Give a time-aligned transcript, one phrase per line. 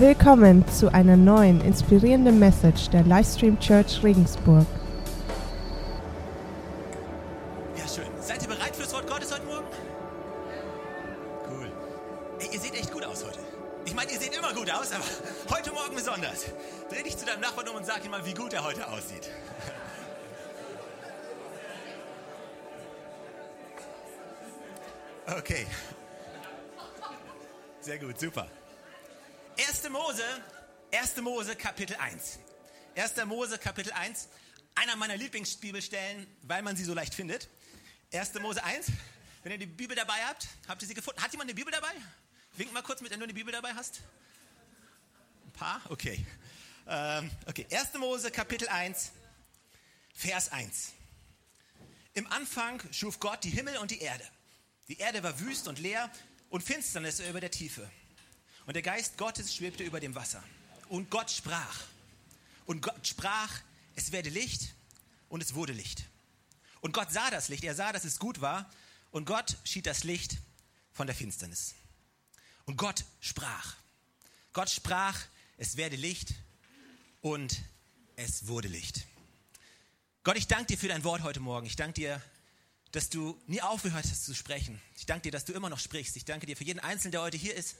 [0.00, 4.64] Willkommen zu einer neuen inspirierenden Message der Livestream Church Regensburg.
[35.38, 37.48] Lieblingsbibelstellen, weil man sie so leicht findet.
[38.12, 38.34] 1.
[38.40, 38.86] Mose 1,
[39.44, 41.22] wenn ihr die Bibel dabei habt, habt ihr sie gefunden?
[41.22, 41.92] Hat jemand eine Bibel dabei?
[42.56, 44.00] Wink mal kurz mit, wenn du eine Bibel dabei hast.
[45.46, 45.80] Ein paar?
[45.90, 46.26] Okay.
[46.88, 47.94] Ähm, okay, 1.
[47.94, 49.12] Mose Kapitel 1,
[50.12, 50.92] Vers 1.
[52.14, 54.24] Im Anfang schuf Gott die Himmel und die Erde.
[54.88, 56.10] Die Erde war wüst und leer
[56.50, 57.88] und Finsternis über der Tiefe.
[58.66, 60.42] Und der Geist Gottes schwebte über dem Wasser.
[60.88, 61.80] Und Gott sprach.
[62.66, 63.60] Und Gott sprach,
[63.94, 64.74] es werde Licht
[65.28, 66.04] und es wurde Licht.
[66.80, 68.70] Und Gott sah das Licht, er sah, dass es gut war.
[69.10, 70.36] Und Gott schied das Licht
[70.92, 71.74] von der Finsternis.
[72.66, 73.74] Und Gott sprach.
[74.52, 75.18] Gott sprach,
[75.56, 76.34] es werde Licht
[77.20, 77.62] und
[78.16, 79.06] es wurde Licht.
[80.24, 81.66] Gott, ich danke dir für dein Wort heute Morgen.
[81.66, 82.22] Ich danke dir,
[82.92, 84.80] dass du nie aufgehört hast zu sprechen.
[84.96, 86.16] Ich danke dir, dass du immer noch sprichst.
[86.16, 87.76] Ich danke dir für jeden Einzelnen, der heute hier ist.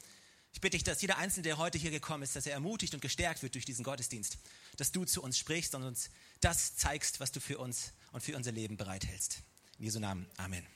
[0.52, 3.00] Ich bitte dich, dass jeder Einzelne, der heute hier gekommen ist, dass er ermutigt und
[3.00, 4.38] gestärkt wird durch diesen Gottesdienst,
[4.76, 6.10] dass du zu uns sprichst und uns
[6.40, 9.42] das zeigst, was du für uns und für unser Leben bereithältst.
[9.78, 10.26] In Jesu Namen.
[10.36, 10.66] Amen.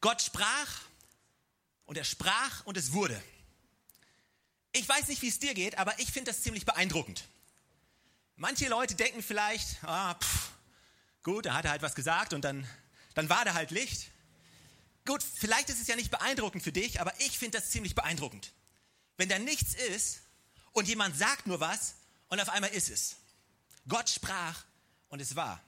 [0.00, 0.82] Gott sprach
[1.84, 3.22] und er sprach und es wurde.
[4.72, 7.28] Ich weiß nicht, wie es dir geht, aber ich finde das ziemlich beeindruckend.
[8.36, 10.52] Manche Leute denken vielleicht, ah, pff,
[11.22, 12.66] gut, da hat er halt was gesagt und dann,
[13.14, 14.10] dann war da halt Licht.
[15.10, 18.52] Gut, vielleicht ist es ja nicht beeindruckend für dich, aber ich finde das ziemlich beeindruckend.
[19.16, 20.20] Wenn da nichts ist
[20.70, 21.96] und jemand sagt nur was
[22.28, 23.16] und auf einmal ist es.
[23.88, 24.62] Gott sprach
[25.08, 25.60] und es war.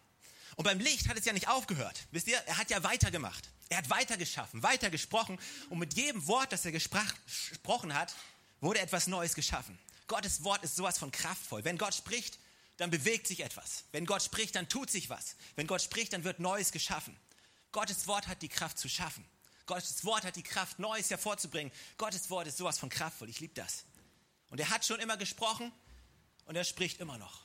[0.54, 2.06] Und beim Licht hat es ja nicht aufgehört.
[2.12, 3.48] Wisst ihr, er hat ja weitergemacht.
[3.68, 8.14] Er hat weitergeschaffen, weitergesprochen und mit jedem Wort, das er gesprochen hat,
[8.60, 9.76] wurde etwas Neues geschaffen.
[10.06, 11.64] Gottes Wort ist sowas von kraftvoll.
[11.64, 12.38] Wenn Gott spricht,
[12.76, 13.82] dann bewegt sich etwas.
[13.90, 15.34] Wenn Gott spricht, dann tut sich was.
[15.56, 17.18] Wenn Gott spricht, dann wird Neues geschaffen.
[17.72, 19.24] Gottes Wort hat die Kraft zu schaffen.
[19.66, 21.72] Gottes Wort hat die Kraft, Neues hervorzubringen.
[21.96, 23.28] Gottes Wort ist sowas von kraftvoll.
[23.28, 23.84] Ich liebe das.
[24.50, 25.72] Und er hat schon immer gesprochen
[26.44, 27.42] und er spricht immer noch.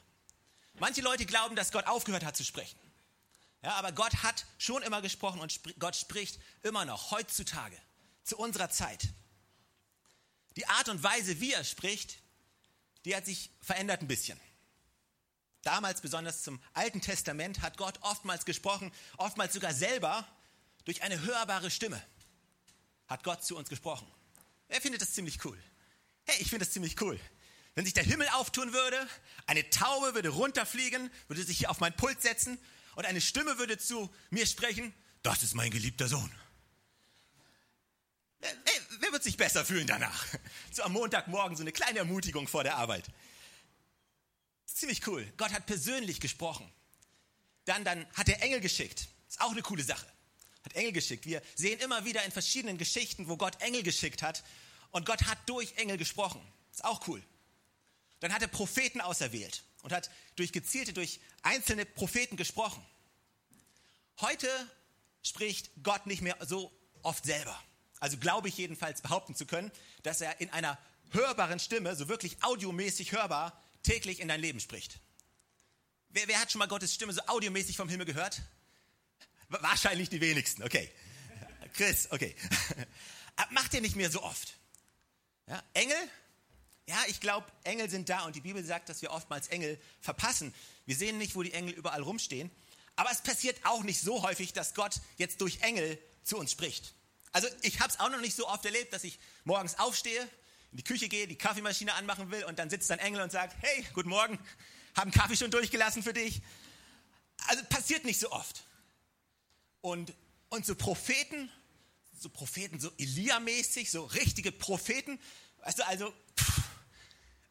[0.73, 2.77] Manche Leute glauben, dass Gott aufgehört hat zu sprechen.
[3.63, 7.77] Ja, aber Gott hat schon immer gesprochen und sp Gott spricht immer noch, heutzutage,
[8.23, 9.07] zu unserer Zeit.
[10.55, 12.17] Die Art und Weise, wie er spricht,
[13.05, 14.39] die hat sich verändert ein bisschen.
[15.67, 20.25] Damals, besonders zum Alten Testament, hat Gott oftmals gesprochen, oftmals sogar selber
[20.85, 22.01] durch eine hörbare Stimme
[23.09, 24.07] hat Gott zu uns gesprochen.
[24.69, 25.61] Wer findet das ziemlich cool?
[26.25, 27.19] Hey, ich finde das ziemlich cool.
[27.75, 29.09] Wenn sich der Himmel auftun würde,
[29.45, 32.57] eine Taube würde runterfliegen, würde sich hier auf mein Pult setzen
[32.95, 36.31] und eine Stimme würde zu mir sprechen, das ist mein geliebter Sohn.
[38.39, 38.53] Hey,
[39.01, 40.25] wer wird sich besser fühlen danach?
[40.71, 43.03] So am Montagmorgen so eine kleine Ermutigung vor der Arbeit
[44.79, 45.25] ziemlich cool.
[45.37, 46.69] Gott hat persönlich gesprochen.
[47.65, 49.07] Dann, dann hat er Engel geschickt.
[49.27, 50.05] Ist auch eine coole Sache.
[50.63, 51.25] Hat Engel geschickt.
[51.25, 54.43] Wir sehen immer wieder in verschiedenen Geschichten, wo Gott Engel geschickt hat.
[54.91, 56.41] Und Gott hat durch Engel gesprochen.
[56.71, 57.21] Ist auch cool.
[58.19, 62.83] Dann hat er Propheten auserwählt und hat durch gezielte, durch einzelne Propheten gesprochen.
[64.19, 64.49] Heute
[65.21, 66.71] spricht Gott nicht mehr so
[67.03, 67.61] oft selber.
[67.99, 69.71] Also glaube ich jedenfalls behaupten zu können,
[70.03, 70.77] dass er in einer
[71.11, 74.99] hörbaren Stimme, so wirklich audiomäßig hörbar, täglich in dein Leben spricht.
[76.09, 78.41] Wer, wer hat schon mal Gottes Stimme so audiomäßig vom Himmel gehört?
[79.49, 80.91] Wahrscheinlich die wenigsten, okay.
[81.73, 82.35] Chris, okay.
[83.51, 84.55] Macht ihr nicht mehr so oft.
[85.47, 85.95] Ja, Engel?
[86.87, 90.53] Ja, ich glaube, Engel sind da und die Bibel sagt, dass wir oftmals Engel verpassen.
[90.85, 92.51] Wir sehen nicht, wo die Engel überall rumstehen.
[92.97, 96.93] Aber es passiert auch nicht so häufig, dass Gott jetzt durch Engel zu uns spricht.
[97.31, 100.27] Also ich habe es auch noch nicht so oft erlebt, dass ich morgens aufstehe,
[100.71, 103.55] in die Küche gehe, die Kaffeemaschine anmachen will und dann sitzt ein Engel und sagt,
[103.61, 104.39] hey, guten Morgen,
[104.95, 106.41] haben Kaffee schon durchgelassen für dich?
[107.47, 108.63] Also passiert nicht so oft.
[109.81, 110.13] Und,
[110.49, 111.51] und so Propheten,
[112.19, 115.19] so Propheten, so Elia-mäßig, so richtige Propheten,
[115.63, 116.13] weißt du, also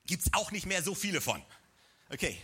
[0.07, 1.43] gibt es auch nicht mehr so viele von.
[2.11, 2.41] Okay,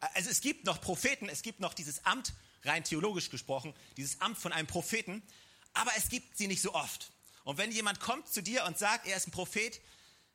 [0.00, 2.32] also es gibt noch Propheten, es gibt noch dieses Amt,
[2.64, 5.22] rein theologisch gesprochen, dieses Amt von einem Propheten,
[5.72, 7.12] aber es gibt sie nicht so oft.
[7.44, 9.80] Und wenn jemand kommt zu dir und sagt, er ist ein Prophet,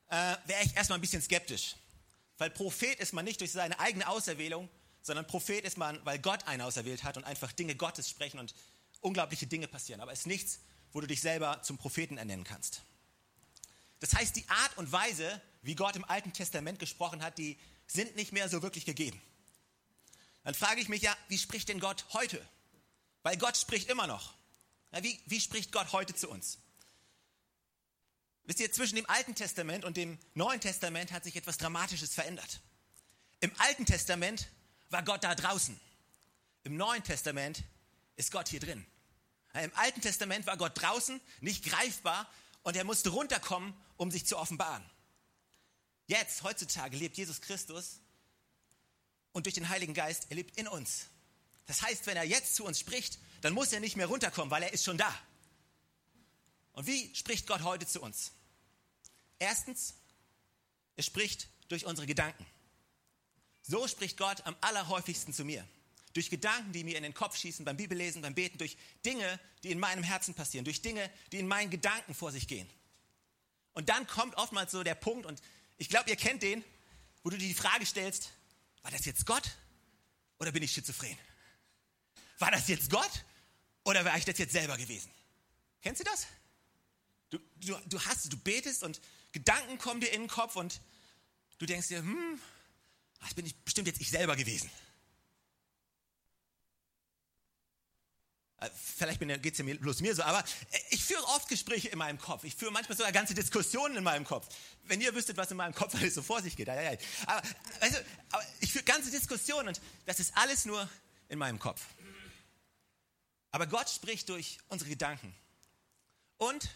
[0.08, 1.76] äh, wäre ich erstmal ein bisschen skeptisch.
[2.38, 4.68] Weil Prophet ist man nicht durch seine eigene Auserwählung,
[5.02, 8.54] sondern Prophet ist man, weil Gott einen auserwählt hat und einfach Dinge Gottes sprechen und
[9.00, 10.00] unglaubliche Dinge passieren.
[10.00, 10.60] Aber es ist nichts,
[10.92, 12.82] wo du dich selber zum Propheten ernennen kannst.
[14.00, 18.16] Das heißt, die Art und Weise, wie Gott im Alten Testament gesprochen hat, die sind
[18.16, 19.20] nicht mehr so wirklich gegeben.
[20.44, 22.44] Dann frage ich mich ja, wie spricht denn Gott heute?
[23.22, 24.34] Weil Gott spricht immer noch.
[24.92, 26.58] Ja, wie, wie spricht Gott heute zu uns?
[28.46, 32.60] Wisst ihr, zwischen dem Alten Testament und dem Neuen Testament hat sich etwas Dramatisches verändert.
[33.40, 34.48] Im Alten Testament
[34.88, 35.78] war Gott da draußen.
[36.62, 37.64] Im Neuen Testament
[38.14, 38.86] ist Gott hier drin.
[39.52, 42.30] Im Alten Testament war Gott draußen, nicht greifbar
[42.62, 44.84] und er musste runterkommen, um sich zu offenbaren.
[46.06, 48.00] Jetzt, heutzutage, lebt Jesus Christus
[49.32, 51.06] und durch den Heiligen Geist, er lebt in uns.
[51.66, 54.62] Das heißt, wenn er jetzt zu uns spricht, dann muss er nicht mehr runterkommen, weil
[54.62, 55.12] er ist schon da.
[56.72, 58.32] Und wie spricht Gott heute zu uns?
[59.38, 59.94] Erstens,
[60.96, 62.46] er spricht durch unsere Gedanken.
[63.62, 65.66] So spricht Gott am allerhäufigsten zu mir.
[66.12, 69.70] Durch Gedanken, die mir in den Kopf schießen, beim Bibellesen, beim Beten, durch Dinge, die
[69.70, 72.68] in meinem Herzen passieren, durch Dinge, die in meinen Gedanken vor sich gehen.
[73.74, 75.42] Und dann kommt oftmals so der Punkt, und
[75.76, 76.64] ich glaube, ihr kennt den,
[77.22, 78.30] wo du dir die Frage stellst,
[78.82, 79.50] war das jetzt Gott
[80.38, 81.18] oder bin ich schizophren?
[82.38, 83.24] War das jetzt Gott
[83.84, 85.10] oder wäre ich das jetzt selber gewesen?
[85.82, 86.26] Kennst du das?
[87.30, 89.00] Du, du, du, hast, du betest und
[89.36, 90.80] Gedanken kommen dir in den Kopf und
[91.58, 92.40] du denkst dir, hm,
[93.20, 94.70] das bin ich bestimmt jetzt ich selber gewesen.
[98.56, 101.98] Äh, vielleicht geht es ja bloß mir so, aber äh, ich führe oft Gespräche in
[101.98, 102.44] meinem Kopf.
[102.44, 104.48] Ich führe manchmal sogar ganze Diskussionen in meinem Kopf.
[104.84, 106.70] Wenn ihr wüsstet, was in meinem Kopf alles so vor sich geht.
[106.70, 107.42] Aber,
[107.80, 107.98] also,
[108.30, 110.88] aber ich führe ganze Diskussionen und das ist alles nur
[111.28, 111.84] in meinem Kopf.
[113.50, 115.34] Aber Gott spricht durch unsere Gedanken.
[116.38, 116.70] Und,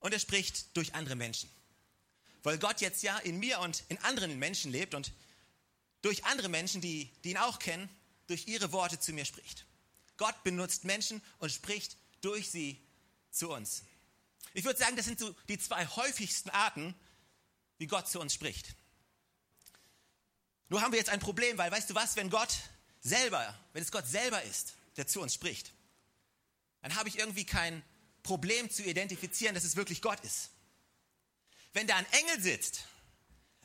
[0.00, 1.50] und er spricht durch andere Menschen.
[2.42, 5.12] Weil Gott jetzt ja in mir und in anderen Menschen lebt und
[6.02, 7.88] durch andere Menschen, die, die ihn auch kennen,
[8.28, 9.66] durch ihre Worte zu mir spricht.
[10.16, 12.80] Gott benutzt Menschen und spricht durch sie
[13.30, 13.82] zu uns.
[14.54, 16.94] Ich würde sagen, das sind so die zwei häufigsten Arten,
[17.78, 18.74] wie Gott zu uns spricht.
[20.68, 22.54] Nur haben wir jetzt ein Problem, weil weißt du was, wenn Gott
[23.00, 25.72] selber, wenn es Gott selber ist, der zu uns spricht,
[26.82, 27.82] dann habe ich irgendwie kein
[28.28, 30.50] Problem zu identifizieren, dass es wirklich Gott ist.
[31.72, 32.84] Wenn da ein Engel sitzt,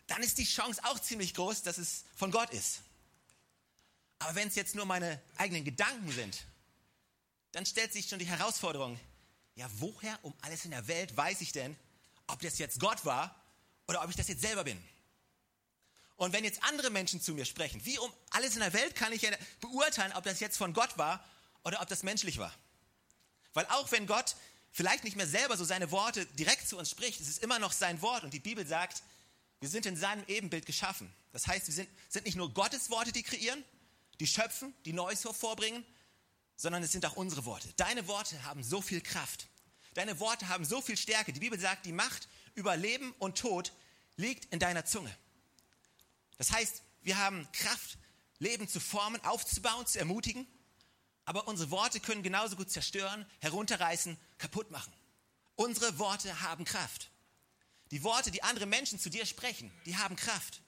[0.07, 2.81] dann ist die Chance auch ziemlich groß, dass es von Gott ist.
[4.19, 6.45] Aber wenn es jetzt nur meine eigenen Gedanken sind,
[7.51, 8.98] dann stellt sich schon die Herausforderung,
[9.56, 11.75] ja, woher um alles in der Welt weiß ich denn,
[12.27, 13.36] ob das jetzt Gott war
[13.89, 14.81] oder ob ich das jetzt selber bin?
[16.16, 19.12] Und wenn jetzt andere Menschen zu mir sprechen, wie um alles in der Welt kann
[19.12, 21.21] ich ja beurteilen, ob das jetzt von Gott war
[21.66, 22.54] oder ob das menschlich war?
[23.54, 24.36] Weil auch wenn Gott
[24.74, 27.72] vielleicht nicht mehr selber so seine Worte direkt zu uns spricht, es ist immer noch
[27.72, 29.04] sein Wort und die Bibel sagt,
[29.62, 31.14] wir sind in seinem Ebenbild geschaffen.
[31.31, 33.64] Das heißt, wir sind, sind nicht nur Gottes Worte, die kreieren,
[34.20, 35.86] die schöpfen, die Neues hervorbringen,
[36.58, 37.70] sondern es sind auch unsere Worte.
[37.78, 39.48] Deine Worte haben so viel Kraft.
[39.94, 41.31] Deine Worte haben so viel Stärke.
[41.31, 43.72] Die Bibel sagt, die Macht über Leben und Tod
[44.18, 45.16] liegt in deiner Zunge.
[46.38, 47.98] Das heißt, wir haben Kraft,
[48.40, 50.48] Leben zu formen, aufzubauen, zu ermutigen.
[51.25, 54.92] Aber unsere Worte können genauso gut zerstören, herunterreißen, kaputt machen.
[55.56, 57.10] Unsere Worte haben Kraft.
[57.92, 60.62] Die Worte, die andere Menschen zu dir sprechen, die haben Kraft.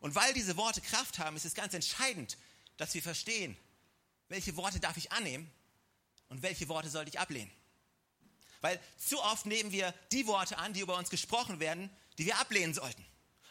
[0.00, 2.36] Und weil diese Worte Kraft haben, ist es ganz entscheidend,
[2.76, 3.56] dass wir verstehen,
[4.28, 5.50] welche Worte darf ich annehmen
[6.28, 7.50] und welche Worte sollte ich ablehnen.
[8.60, 12.38] Weil zu oft nehmen wir die Worte an, die über uns gesprochen werden, die wir
[12.38, 13.04] ablehnen sollten.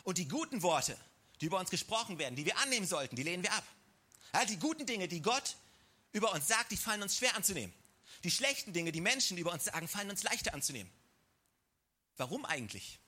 [0.03, 0.97] Und die guten Worte,
[1.41, 3.63] die über uns gesprochen werden, die wir annehmen sollten, die lehnen wir ab.
[4.33, 5.55] Ja, die guten Dinge, die Gott
[6.13, 7.73] über uns sagt, die fallen uns schwer anzunehmen.
[8.23, 10.91] Die schlechten Dinge, die Menschen über uns sagen, fallen uns leichter anzunehmen.
[12.17, 12.99] Warum eigentlich?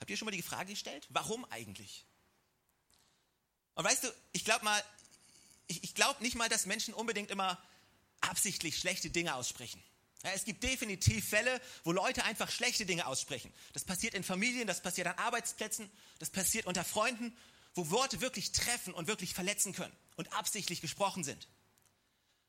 [0.00, 1.06] Habt ihr schon mal die Frage gestellt?
[1.08, 2.04] Warum eigentlich?
[3.74, 4.82] Und weißt du, ich glaube mal,
[5.66, 7.62] ich, ich glaube nicht mal, dass Menschen unbedingt immer
[8.20, 9.82] absichtlich schlechte Dinge aussprechen.
[10.24, 13.52] Ja, es gibt definitiv Fälle, wo Leute einfach schlechte Dinge aussprechen.
[13.72, 17.36] Das passiert in Familien, das passiert an Arbeitsplätzen, das passiert unter Freunden,
[17.74, 21.46] wo Worte wirklich treffen und wirklich verletzen können und absichtlich gesprochen sind.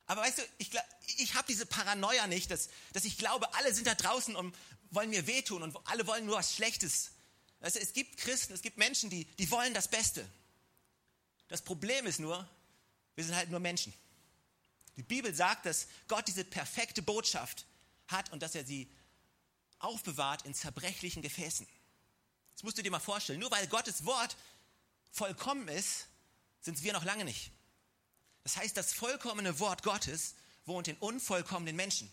[0.10, 0.72] Aber weißt du, ich,
[1.18, 4.56] ich habe diese Paranoia nicht, dass, dass ich glaube, alle sind da draußen und
[4.90, 7.12] wollen mir wehtun und alle wollen nur was Schlechtes.
[7.60, 10.28] Weißt du, es gibt Christen, es gibt Menschen, die, die wollen das Beste.
[11.48, 12.50] Das Problem ist nur,
[13.14, 13.94] wir sind halt nur Menschen.
[14.98, 17.68] Die Bibel sagt, dass Gott diese perfekte Botschaft
[18.08, 18.92] hat und dass er sie
[19.78, 21.68] aufbewahrt in zerbrechlichen Gefäßen.
[22.56, 23.40] Das musst du dir mal vorstellen.
[23.40, 24.36] Nur weil Gottes Wort
[25.12, 26.08] vollkommen ist,
[26.62, 27.52] sind wir noch lange nicht.
[28.44, 32.12] Das heißt, das vollkommene Wort Gottes wohnt in unvollkommenen Menschen.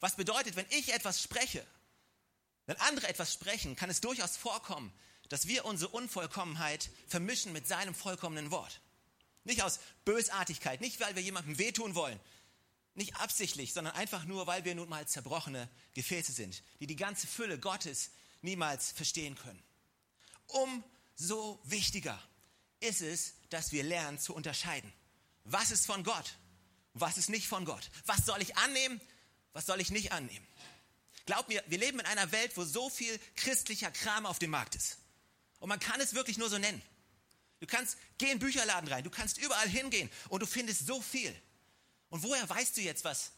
[0.00, 1.64] Was bedeutet, wenn ich etwas spreche,
[2.66, 4.92] wenn andere etwas sprechen, kann es durchaus vorkommen,
[5.28, 8.80] dass wir unsere Unvollkommenheit vermischen mit seinem vollkommenen Wort.
[9.44, 12.20] Nicht aus Bösartigkeit, nicht weil wir jemandem wehtun wollen,
[12.94, 17.26] nicht absichtlich, sondern einfach nur, weil wir nun mal zerbrochene Gefäße sind, die die ganze
[17.26, 18.10] Fülle Gottes,
[18.42, 19.62] niemals verstehen können.
[20.46, 22.20] Umso wichtiger
[22.80, 24.92] ist es, dass wir lernen zu unterscheiden.
[25.44, 26.36] Was ist von Gott?
[26.94, 27.90] Was ist nicht von Gott?
[28.06, 29.00] Was soll ich annehmen?
[29.52, 30.46] Was soll ich nicht annehmen?
[31.26, 34.74] Glaub mir, wir leben in einer Welt, wo so viel christlicher Kram auf dem Markt
[34.74, 34.98] ist.
[35.58, 36.82] Und man kann es wirklich nur so nennen.
[37.60, 41.00] Du kannst, geh in den Bücherladen rein, du kannst überall hingehen und du findest so
[41.00, 41.34] viel.
[42.08, 43.32] Und woher weißt du jetzt, was,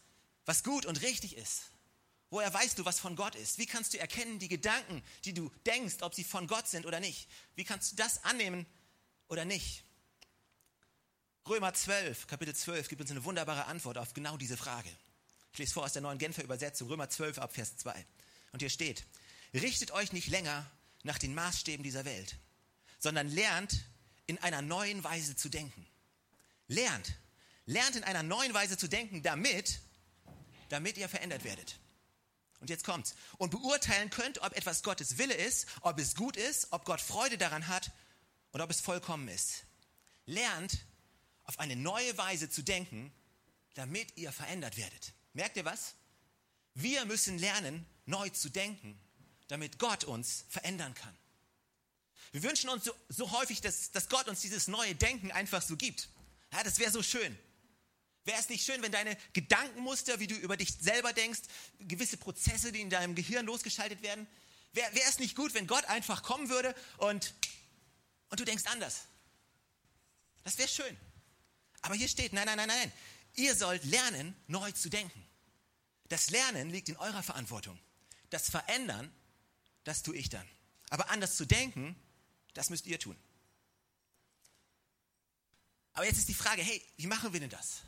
[0.45, 1.63] was gut und richtig ist?
[2.29, 3.59] Woher weißt du, was von Gott ist?
[3.59, 6.99] Wie kannst du erkennen, die Gedanken, die du denkst, ob sie von Gott sind oder
[6.99, 7.27] nicht?
[7.53, 8.65] Wie kannst du das annehmen
[9.27, 9.83] oder nicht?
[11.47, 14.89] Römer 12, Kapitel 12 gibt uns eine wunderbare Antwort auf genau diese Frage.
[15.51, 17.93] Ich lese vor aus der neuen Genfer Übersetzung, Römer 12 ab Vers 2.
[18.53, 19.03] Und hier steht,
[19.53, 20.65] richtet euch nicht länger
[21.03, 22.37] nach den Maßstäben dieser Welt,
[22.97, 23.83] sondern lernt
[24.25, 25.85] in einer neuen Weise zu denken.
[26.69, 27.13] Lernt,
[27.65, 29.81] lernt in einer neuen Weise zu denken, damit,
[30.69, 31.77] damit ihr verändert werdet.
[32.61, 33.15] Und jetzt kommt's.
[33.37, 37.37] Und beurteilen könnt, ob etwas Gottes Wille ist, ob es gut ist, ob Gott Freude
[37.37, 37.91] daran hat
[38.53, 39.65] und ob es vollkommen ist.
[40.25, 40.85] Lernt
[41.43, 43.11] auf eine neue Weise zu denken,
[43.73, 45.13] damit ihr verändert werdet.
[45.33, 45.95] Merkt ihr was?
[46.75, 48.99] Wir müssen lernen, neu zu denken,
[49.47, 51.15] damit Gott uns verändern kann.
[52.31, 55.77] Wir wünschen uns so, so häufig, dass, dass Gott uns dieses neue Denken einfach so
[55.77, 56.09] gibt.
[56.51, 57.37] Ja, das wäre so schön.
[58.25, 61.41] Wäre es nicht schön, wenn deine Gedankenmuster, wie du über dich selber denkst,
[61.79, 64.25] gewisse Prozesse, die in deinem Gehirn losgeschaltet werden,
[64.71, 67.33] wäre wär es nicht gut, wenn Gott einfach kommen würde und,
[68.29, 69.01] und du denkst anders?
[70.43, 70.97] Das wäre schön.
[71.83, 72.91] Aber hier steht, nein, nein, nein, nein.
[73.35, 75.23] Ihr sollt lernen, neu zu denken.
[76.09, 77.79] Das Lernen liegt in eurer Verantwortung.
[78.29, 79.11] Das Verändern,
[79.83, 80.47] das tue ich dann.
[80.89, 81.95] Aber anders zu denken,
[82.53, 83.17] das müsst ihr tun.
[85.93, 87.81] Aber jetzt ist die Frage, hey, wie machen wir denn das?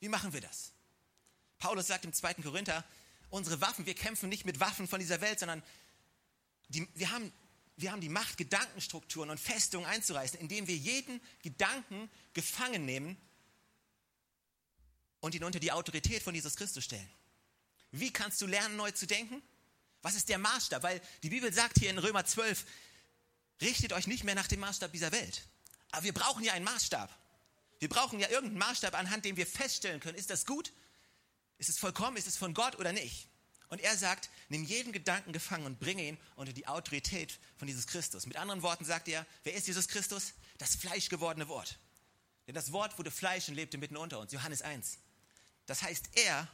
[0.00, 0.72] Wie machen wir das?
[1.58, 2.34] Paulus sagt im 2.
[2.34, 2.84] Korinther,
[3.30, 5.62] unsere Waffen, wir kämpfen nicht mit Waffen von dieser Welt, sondern
[6.68, 7.32] die, wir, haben,
[7.76, 13.16] wir haben die Macht, Gedankenstrukturen und Festungen einzureißen, indem wir jeden Gedanken gefangen nehmen
[15.24, 17.08] und ihn unter die Autorität von Jesus Christus stellen.
[17.92, 19.42] Wie kannst du lernen, neu zu denken?
[20.02, 20.82] Was ist der Maßstab?
[20.82, 22.66] Weil die Bibel sagt hier in Römer 12,
[23.62, 25.46] richtet euch nicht mehr nach dem Maßstab dieser Welt.
[25.92, 27.08] Aber wir brauchen ja einen Maßstab.
[27.78, 30.74] Wir brauchen ja irgendeinen Maßstab, anhand dem wir feststellen können, ist das gut?
[31.56, 32.18] Ist es vollkommen?
[32.18, 33.28] Ist es von Gott oder nicht?
[33.68, 37.86] Und er sagt, nimm jeden Gedanken gefangen und bringe ihn unter die Autorität von Jesus
[37.86, 38.26] Christus.
[38.26, 40.34] Mit anderen Worten sagt er, wer ist Jesus Christus?
[40.58, 41.78] Das fleischgewordene Wort.
[42.46, 44.30] Denn das Wort wurde Fleisch und lebte mitten unter uns.
[44.30, 44.98] Johannes 1.
[45.66, 46.48] Das heißt, er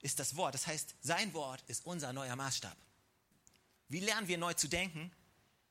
[0.00, 0.54] ist das Wort.
[0.54, 2.76] Das heißt, sein Wort ist unser neuer Maßstab.
[3.88, 5.10] Wie lernen wir neu zu denken?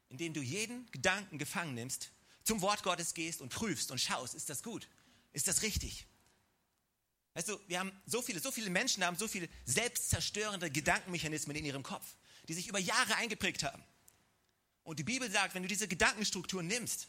[0.09, 2.11] Indem du jeden Gedanken gefangen nimmst,
[2.43, 4.87] zum Wort Gottes gehst und prüfst und schaust, ist das gut?
[5.33, 6.07] Ist das richtig?
[7.35, 11.65] Weißt du, wir haben so viele, so viele Menschen haben so viele selbstzerstörende Gedankenmechanismen in
[11.65, 12.15] ihrem Kopf,
[12.47, 13.83] die sich über Jahre eingeprägt haben.
[14.83, 17.07] Und die Bibel sagt, wenn du diese Gedankenstruktur nimmst,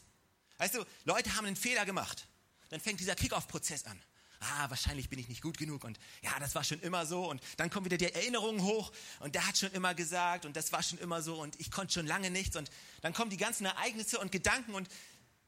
[0.57, 2.27] weißt du, Leute haben einen Fehler gemacht,
[2.69, 3.99] dann fängt dieser Kick-off-Prozess an
[4.41, 7.41] ah, wahrscheinlich bin ich nicht gut genug und ja, das war schon immer so und
[7.57, 10.83] dann kommen wieder die Erinnerungen hoch und der hat schon immer gesagt und das war
[10.83, 12.69] schon immer so und ich konnte schon lange nichts und
[13.01, 14.89] dann kommen die ganzen Ereignisse und Gedanken und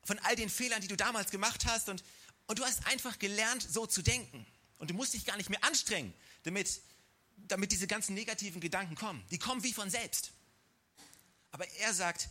[0.03, 2.03] von all den Fehlern, die du damals gemacht hast und,
[2.45, 4.45] und du hast einfach gelernt, so zu denken
[4.77, 6.81] und du musst dich gar nicht mehr anstrengen, damit,
[7.35, 9.23] damit diese ganzen negativen Gedanken kommen.
[9.31, 10.33] Die kommen wie von selbst.
[11.51, 12.29] Aber er sagt,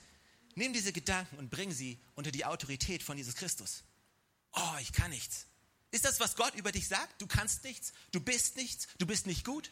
[0.54, 3.82] nimm diese Gedanken und bring sie unter die Autorität von Jesus Christus.
[4.52, 5.46] Oh, ich kann nichts.
[5.92, 7.20] Ist das, was Gott über dich sagt?
[7.20, 9.70] Du kannst nichts, du bist nichts, du bist nicht gut?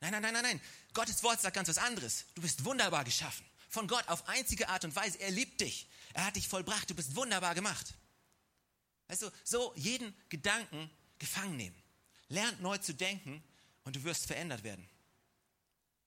[0.00, 0.60] Nein, nein, nein, nein, nein.
[0.92, 2.26] Gottes Wort sagt ganz was anderes.
[2.34, 3.44] Du bist wunderbar geschaffen.
[3.70, 5.18] Von Gott auf einzige Art und Weise.
[5.20, 5.88] Er liebt dich.
[6.12, 6.90] Er hat dich vollbracht.
[6.90, 7.94] Du bist wunderbar gemacht.
[9.08, 11.82] Weißt du, so jeden Gedanken gefangen nehmen.
[12.28, 13.42] Lernt neu zu denken
[13.84, 14.86] und du wirst verändert werden.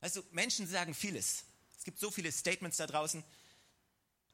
[0.01, 1.45] Weißt du, Menschen sagen vieles.
[1.75, 3.23] Es gibt so viele Statements da draußen.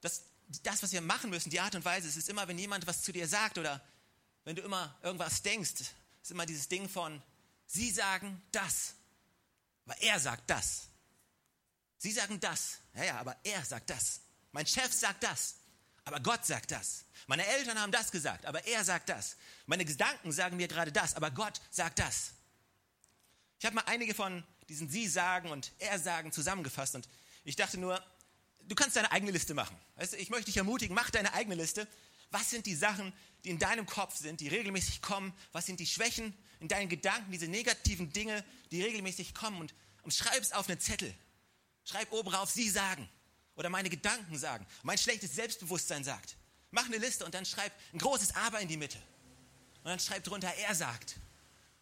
[0.01, 0.23] Das,
[0.63, 3.01] das, was wir machen müssen, die Art und Weise, es ist immer, wenn jemand was
[3.01, 3.81] zu dir sagt oder
[4.45, 5.73] wenn du immer irgendwas denkst,
[6.21, 7.21] ist immer dieses Ding von,
[7.65, 8.95] sie sagen das,
[9.85, 10.87] aber er sagt das.
[11.97, 14.21] Sie sagen das, ja, ja, aber er sagt das.
[14.51, 15.55] Mein Chef sagt das,
[16.03, 17.05] aber Gott sagt das.
[17.27, 19.37] Meine Eltern haben das gesagt, aber er sagt das.
[19.65, 22.33] Meine Gedanken sagen mir gerade das, aber Gott sagt das.
[23.59, 27.07] Ich habe mal einige von diesen Sie sagen und Er sagen zusammengefasst und
[27.45, 28.01] ich dachte nur,
[28.61, 29.77] du kannst deine eigene Liste machen.
[29.95, 31.87] Weißt du, ich möchte dich ermutigen, mach deine eigene Liste
[32.33, 35.33] was sind die Sachen, die in deinem Kopf sind, die regelmäßig kommen?
[35.51, 39.59] Was sind die Schwächen in deinen Gedanken, diese negativen Dinge, die regelmäßig kommen?
[39.59, 39.73] Und,
[40.03, 41.13] und schreib es auf einen Zettel.
[41.85, 43.09] Schreib oben drauf, sie sagen.
[43.55, 44.65] Oder meine Gedanken sagen.
[44.83, 46.37] Mein schlechtes Selbstbewusstsein sagt.
[46.71, 48.97] Mach eine Liste und dann schreib ein großes Aber in die Mitte.
[49.83, 51.17] Und dann schreib drunter, er sagt.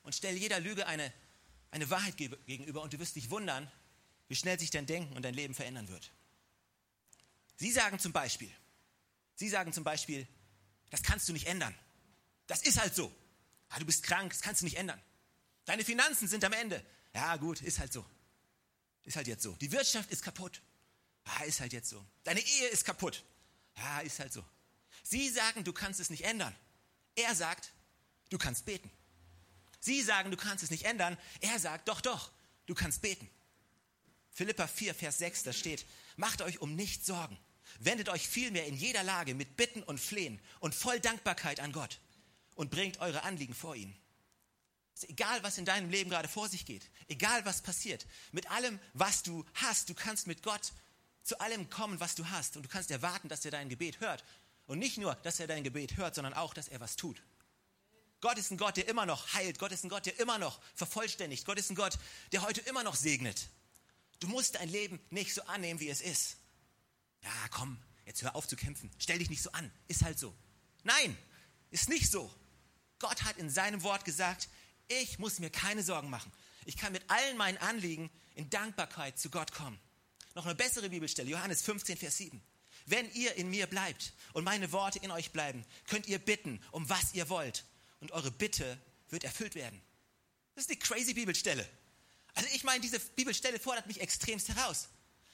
[0.04, 1.14] Und stell jeder Lüge eine,
[1.70, 3.72] eine Wahrheit gegenüber und du wirst dich wundern,
[4.28, 6.12] wie schnell sich dein Denken und dein Leben verändern wird.
[7.58, 8.52] Sie sagen zum Beispiel,
[9.42, 10.28] Sie sagen zum Beispiel,
[10.92, 11.74] das kannst du nicht ändern.
[12.46, 13.12] Das ist halt so.
[13.70, 15.02] Ah, du bist krank, das kannst du nicht ändern.
[15.66, 16.86] Deine Finanzen sind am Ende.
[17.14, 18.06] Ja, gut, ist halt so.
[19.04, 19.54] Ist halt jetzt so.
[19.54, 20.62] Die Wirtschaft ist kaputt.
[21.26, 22.06] Ja, ist halt jetzt so.
[22.24, 23.24] Deine Ehe ist kaputt.
[23.78, 24.44] Ja, ist halt so.
[25.04, 26.56] Sie sagen, du kannst es nicht ändern.
[27.16, 27.72] Er sagt,
[28.30, 28.92] du kannst beten.
[29.80, 31.18] Sie sagen, du kannst es nicht ändern.
[31.40, 32.32] Er sagt, doch, doch,
[32.66, 33.30] du kannst beten.
[34.32, 37.38] Philippa 4, Vers 6, da steht, macht euch um nichts Sorgen.
[37.84, 42.00] Wendet euch vielmehr in jeder Lage mit Bitten und Flehen und voll Dankbarkeit an Gott
[42.54, 43.96] und bringt eure Anliegen vor ihn.
[44.94, 48.80] Also egal, was in deinem Leben gerade vor sich geht, egal, was passiert, mit allem,
[48.94, 50.74] was du hast, du kannst mit Gott
[51.24, 52.56] zu allem kommen, was du hast.
[52.56, 54.24] Und du kannst erwarten, dass er dein Gebet hört.
[54.68, 57.22] Und nicht nur, dass er dein Gebet hört, sondern auch, dass er was tut.
[58.20, 59.58] Gott ist ein Gott, der immer noch heilt.
[59.58, 61.46] Gott ist ein Gott, der immer noch vervollständigt.
[61.46, 61.98] Gott ist ein Gott,
[62.32, 63.50] der heute immer noch segnet.
[64.20, 66.38] Du musst dein Leben nicht so annehmen, wie es ist.
[67.24, 68.92] Ja, komm, jetzt hör auf zu kämpfen.
[68.98, 69.72] Stell dich nicht so an.
[69.88, 70.36] Ist halt so.
[70.84, 71.18] Nein,
[71.70, 72.34] ist nicht so.
[73.00, 74.50] Gott hat in seinem Wort gesagt,
[74.88, 76.32] ich muss mir keine Sorgen machen.
[76.66, 79.80] Ich kann mit allen meinen Anliegen in Dankbarkeit zu Gott kommen.
[80.36, 82.42] Noch eine bessere Bibelstelle, Johannes 15, Vers 7.
[82.86, 86.90] Wenn ihr in mir bleibt und meine Worte in euch bleiben, könnt ihr bitten, um
[86.90, 87.66] was ihr wollt.
[88.00, 89.80] Und eure Bitte wird erfüllt werden.
[90.56, 91.68] Das ist die crazy Bibelstelle.
[92.34, 94.90] Also ich meine, diese Bibelstelle fordert mich extremst heraus.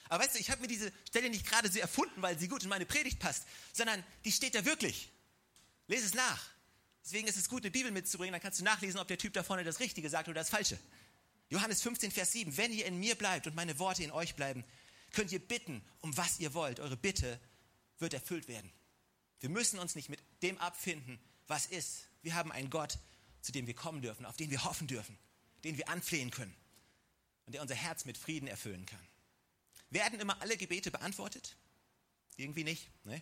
[0.10, 2.64] Aber weißt du, ich habe mir diese Stelle nicht gerade so erfunden, weil sie gut
[2.64, 5.12] in meine Predigt passt, sondern die steht da wirklich.
[5.88, 6.50] Lese es nach.
[7.04, 9.44] Deswegen ist es gut, eine Bibel mitzubringen, dann kannst du nachlesen, ob der Typ da
[9.44, 10.78] vorne das Richtige sagt oder das Falsche.
[11.50, 12.58] Johannes 15, Vers 7.
[12.58, 14.66] Wenn ihr in mir bleibt und meine Worte in euch bleiben,
[15.14, 16.80] könnt ihr bitten, um was ihr wollt.
[16.80, 17.40] Eure Bitte
[18.00, 18.70] wird erfüllt werden.
[19.40, 22.08] Wir müssen uns nicht mit dem abfinden, was ist.
[22.22, 22.98] Wir haben einen Gott,
[23.42, 25.18] zu dem wir kommen dürfen, auf den wir hoffen dürfen,
[25.64, 26.56] den wir anflehen können
[27.46, 29.00] und der unser Herz mit Frieden erfüllen kann.
[29.90, 31.56] Werden immer alle Gebete beantwortet?
[32.36, 32.90] Irgendwie nicht.
[33.06, 33.22] Ne?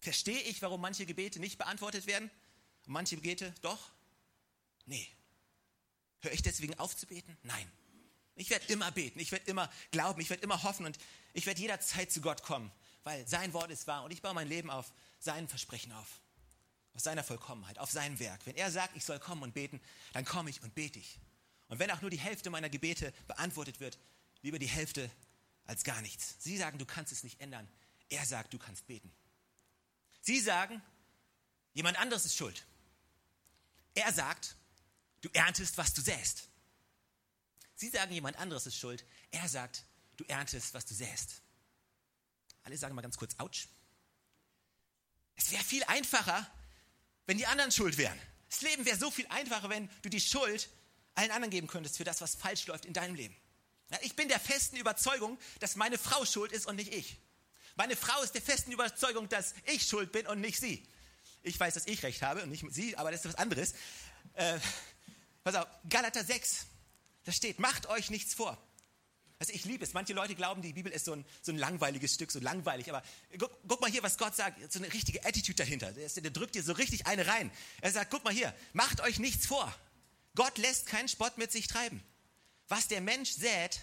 [0.00, 2.30] Verstehe ich, warum manche Gebete nicht beantwortet werden
[2.86, 3.90] und manche Gebete doch?
[4.86, 5.08] Nee.
[6.20, 7.36] Höre ich deswegen auf zu beten?
[7.42, 7.70] Nein.
[8.36, 10.98] Ich werde immer beten, ich werde immer glauben, ich werde immer hoffen und
[11.34, 12.70] ich werde jederzeit zu Gott kommen,
[13.04, 16.20] weil sein Wort ist wahr und ich baue mein Leben auf seinen Versprechen auf,
[16.94, 18.44] auf seiner Vollkommenheit, auf sein Werk.
[18.44, 19.80] Wenn er sagt, ich soll kommen und beten,
[20.14, 21.20] dann komme ich und bete ich.
[21.68, 23.98] Und wenn auch nur die Hälfte meiner Gebete beantwortet wird,
[24.44, 25.10] lieber die Hälfte
[25.64, 26.36] als gar nichts.
[26.38, 27.66] Sie sagen, du kannst es nicht ändern.
[28.10, 29.10] Er sagt, du kannst beten.
[30.20, 30.82] Sie sagen,
[31.72, 32.66] jemand anderes ist schuld.
[33.94, 34.56] Er sagt,
[35.22, 36.48] du erntest, was du säst.
[37.74, 39.04] Sie sagen, jemand anderes ist schuld.
[39.30, 39.84] Er sagt,
[40.18, 41.40] du erntest, was du säst.
[42.64, 43.66] Alle sagen mal ganz kurz, ouch.
[45.36, 46.50] Es wäre viel einfacher,
[47.26, 48.18] wenn die anderen schuld wären.
[48.50, 50.68] Das Leben wäre so viel einfacher, wenn du die Schuld
[51.14, 53.34] allen anderen geben könntest für das, was falsch läuft in deinem Leben.
[54.02, 57.18] Ich bin der festen Überzeugung, dass meine Frau schuld ist und nicht ich.
[57.76, 60.86] Meine Frau ist der festen Überzeugung, dass ich schuld bin und nicht sie.
[61.42, 63.74] Ich weiß, dass ich recht habe und nicht sie, aber das ist was anderes.
[64.34, 64.58] Äh,
[65.42, 66.66] pass auf, Galater 6,
[67.24, 68.58] da steht, macht euch nichts vor.
[69.38, 69.92] Also ich liebe es.
[69.92, 72.88] Manche Leute glauben, die Bibel ist so ein, so ein langweiliges Stück, so langweilig.
[72.88, 73.02] Aber
[73.38, 74.72] guck, guck, mal hier, was Gott sagt.
[74.72, 75.92] So eine richtige Attitude dahinter.
[75.92, 77.50] Der, der drückt dir so richtig eine rein.
[77.80, 79.74] Er sagt, guck mal hier, macht euch nichts vor.
[80.34, 82.02] Gott lässt keinen Spott mit sich treiben.
[82.68, 83.82] Was der Mensch sät,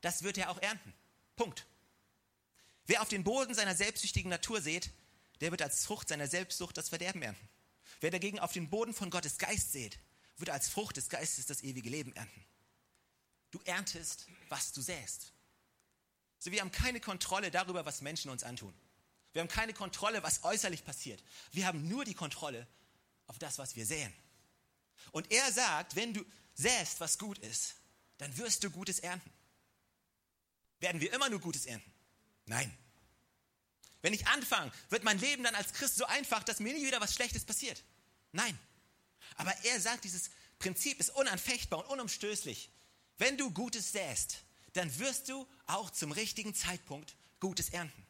[0.00, 0.94] das wird er auch ernten.
[1.36, 1.66] Punkt.
[2.86, 4.90] Wer auf den Boden seiner selbstsüchtigen Natur sät,
[5.40, 7.48] der wird als Frucht seiner Selbstsucht das Verderben ernten.
[8.00, 9.98] Wer dagegen auf den Boden von Gottes Geist sät,
[10.36, 12.44] wird als Frucht des Geistes das ewige Leben ernten.
[13.50, 15.32] Du erntest, was du säst.
[16.38, 18.74] So, wir haben keine Kontrolle darüber, was Menschen uns antun.
[19.32, 21.22] Wir haben keine Kontrolle, was äußerlich passiert.
[21.52, 22.66] Wir haben nur die Kontrolle
[23.26, 24.12] auf das, was wir säen.
[25.12, 27.74] Und er sagt, wenn du säst, was gut ist,
[28.24, 29.30] dann wirst du Gutes ernten.
[30.80, 31.92] Werden wir immer nur Gutes ernten?
[32.46, 32.74] Nein.
[34.00, 37.02] Wenn ich anfange, wird mein Leben dann als Christ so einfach, dass mir nie wieder
[37.02, 37.84] was Schlechtes passiert.
[38.32, 38.58] Nein.
[39.36, 42.70] Aber er sagt, dieses Prinzip ist unanfechtbar und unumstößlich.
[43.18, 44.38] Wenn du Gutes säst,
[44.72, 48.06] dann wirst du auch zum richtigen Zeitpunkt Gutes ernten.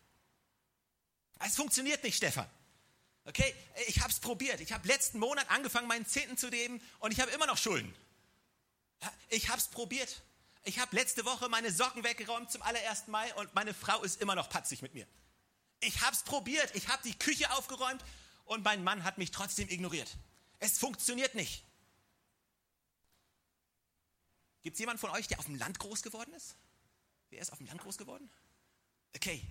[1.40, 2.48] Es funktioniert nicht, Stefan.
[3.24, 3.53] Okay,
[3.88, 4.61] ich habe es probiert.
[4.61, 7.92] Ich habe letzten Monat angefangen, meinen Zehnten zu geben und ich habe immer noch Schulden.
[9.28, 10.22] Ich habe es probiert.
[10.64, 14.35] Ich habe letzte Woche meine Socken weggeräumt zum allerersten Mal und meine Frau ist immer
[14.35, 15.07] noch patzig mit mir.
[15.80, 16.74] Ich habe es probiert.
[16.74, 18.02] Ich habe die Küche aufgeräumt
[18.46, 20.16] und mein Mann hat mich trotzdem ignoriert.
[20.59, 21.64] Es funktioniert nicht.
[24.62, 26.57] Gibt es jemanden von euch, der auf dem Land groß geworden ist?
[27.28, 28.30] Wer ist auf dem Land groß geworden?
[29.14, 29.42] Okay.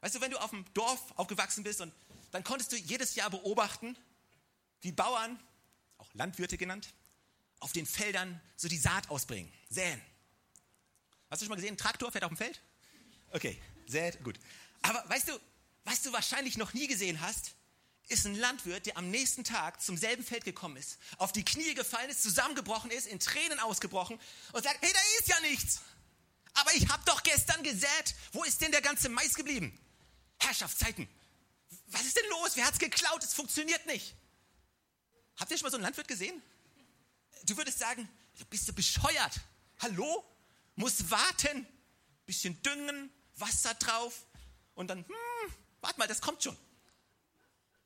[0.00, 1.92] Weißt du, wenn du auf dem Dorf aufgewachsen bist und
[2.30, 3.96] dann konntest du jedes Jahr beobachten,
[4.80, 5.38] wie Bauern,
[5.98, 6.94] auch Landwirte genannt,
[7.60, 10.00] auf den Feldern so die Saat ausbringen, säen.
[11.30, 12.60] Hast du schon mal gesehen, ein Traktor fährt auf dem Feld?
[13.30, 14.38] Okay, sät, gut.
[14.82, 15.40] Aber weißt du,
[15.84, 17.52] was du wahrscheinlich noch nie gesehen hast,
[18.08, 21.74] ist ein Landwirt, der am nächsten Tag zum selben Feld gekommen ist, auf die Knie
[21.74, 24.18] gefallen ist, zusammengebrochen ist, in Tränen ausgebrochen
[24.52, 25.80] und sagt, hey, da ist ja nichts.
[26.54, 28.14] Aber ich habe doch gestern gesät.
[28.32, 29.78] Wo ist denn der ganze Mais geblieben?
[30.40, 31.08] Herrschaftszeiten.
[31.88, 32.52] Was ist denn los?
[32.54, 33.22] Wer hat's geklaut?
[33.22, 34.14] Es funktioniert nicht.
[35.36, 36.42] Habt ihr schon mal so einen Landwirt gesehen?
[37.44, 39.40] Du würdest sagen, du bist du bescheuert.
[39.80, 40.24] Hallo?
[40.76, 41.66] Muss warten.
[42.26, 44.26] Bisschen düngen, Wasser drauf
[44.74, 46.56] und dann, hm, warte mal, das kommt schon.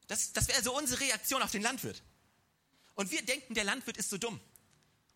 [0.09, 2.03] Das, das wäre so unsere Reaktion auf den Landwirt.
[2.95, 4.41] Und wir denken, der Landwirt ist so dumm.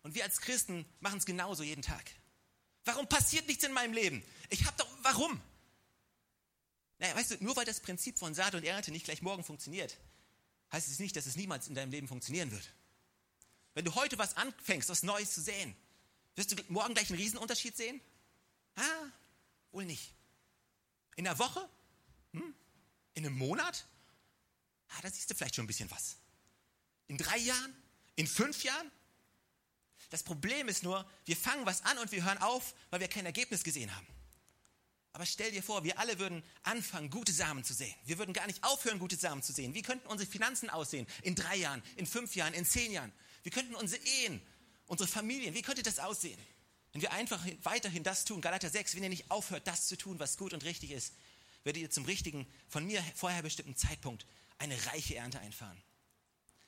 [0.01, 2.09] Und wir als Christen machen es genauso jeden Tag.
[2.85, 4.23] Warum passiert nichts in meinem Leben?
[4.49, 5.41] Ich habe doch, warum?
[6.99, 9.97] Naja, weißt du, nur weil das Prinzip von Saat und Ernte nicht gleich morgen funktioniert,
[10.71, 12.73] heißt es nicht, dass es niemals in deinem Leben funktionieren wird.
[13.77, 15.75] Wenn du heute was anfängst, was Neues zu sehen,
[16.33, 18.01] wirst du morgen gleich einen Riesenunterschied sehen?
[18.75, 18.81] Ah,
[19.71, 20.15] wohl nicht.
[21.15, 21.69] In einer Woche?
[22.33, 22.55] Hm?
[23.13, 23.85] In einem Monat?
[24.89, 26.17] Ah, da siehst du vielleicht schon ein bisschen was.
[27.05, 27.71] In drei Jahren?
[28.15, 28.91] In fünf Jahren?
[30.09, 33.27] Das Problem ist nur, wir fangen was an und wir hören auf, weil wir kein
[33.27, 34.07] Ergebnis gesehen haben.
[35.13, 37.93] Aber stell dir vor, wir alle würden anfangen, gute Samen zu sehen.
[38.05, 39.75] Wir würden gar nicht aufhören, gute Samen zu sehen.
[39.75, 43.13] Wie könnten unsere Finanzen aussehen in drei Jahren, in fünf Jahren, in zehn Jahren?
[43.47, 44.41] Wie könnten unsere Ehen,
[44.87, 46.37] unsere Familien, wie könnte das aussehen?
[46.91, 50.19] Wenn wir einfach weiterhin das tun, Galater 6, wenn ihr nicht aufhört, das zu tun,
[50.19, 51.13] was gut und richtig ist,
[51.63, 54.25] werdet ihr zum richtigen, von mir vorher bestimmten Zeitpunkt
[54.57, 55.81] eine reiche Ernte einfahren.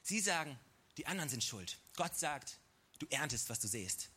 [0.03, 0.57] Sie sagen,
[0.95, 1.77] die anderen sind schuld.
[1.97, 2.59] Gott sagt,
[2.99, 4.09] du erntest, was du sähst.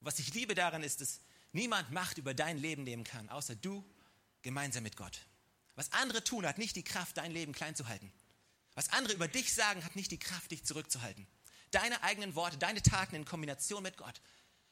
[0.00, 1.20] was ich liebe daran ist, dass
[1.52, 3.82] niemand Macht über dein Leben nehmen kann, außer du
[4.42, 5.20] gemeinsam mit Gott.
[5.74, 8.12] Was andere tun, hat nicht die Kraft, dein Leben klein zu halten.
[8.74, 11.26] Was andere über dich sagen, hat nicht die Kraft, dich zurückzuhalten.
[11.72, 14.20] Deine eigenen Worte, deine Taten in Kombination mit Gott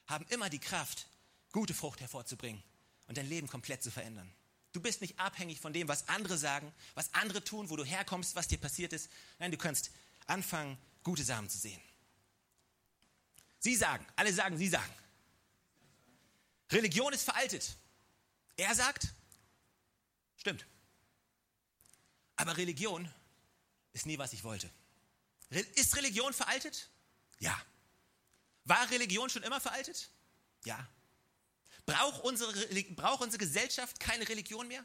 [0.07, 1.07] haben immer die Kraft,
[1.51, 2.63] gute Frucht hervorzubringen
[3.09, 4.31] und dein Leben komplett zu verändern.
[4.73, 8.37] Du bist nicht abhängig von dem, was andere sagen, was andere tun, wo du herkommst,
[8.37, 9.11] was dir passiert ist.
[9.39, 9.91] Nein, du kannst
[10.27, 11.81] anfangen, gute Samen zu sehen.
[13.59, 14.95] Sie sagen, alle sagen, sie sagen.
[16.71, 17.77] Religion ist veraltet.
[18.57, 19.09] Er sagt,
[20.37, 20.67] stimmt.
[22.37, 23.11] Aber Religion
[23.93, 24.71] ist nie, was ich wollte.
[25.51, 26.89] Ist Religion veraltet?
[27.39, 27.61] Ja.
[28.65, 30.11] War Religion schon immer veraltet?
[30.65, 30.89] Ja.
[31.87, 32.53] Braucht unsere,
[32.95, 34.85] braucht unsere Gesellschaft keine Religion mehr?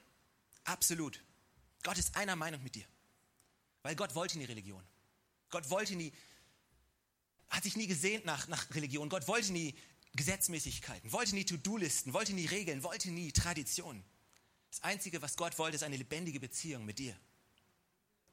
[0.63, 1.21] Absolut.
[1.83, 2.85] Gott ist einer Meinung mit dir.
[3.83, 4.83] Weil Gott wollte nie Religion.
[5.51, 6.11] Gott wollte nie,
[7.49, 9.07] hat sich nie gesehnt nach, nach Religion.
[9.09, 9.75] Gott wollte nie
[10.15, 14.03] Gesetzmäßigkeiten, wollte nie To-Do-Listen, wollte nie Regeln, wollte nie Traditionen.
[14.71, 17.15] Das Einzige, was Gott wollte, ist eine lebendige Beziehung mit dir.